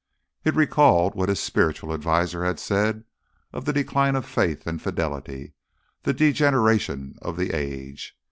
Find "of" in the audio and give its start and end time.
3.53-3.65, 4.15-4.25, 7.21-7.37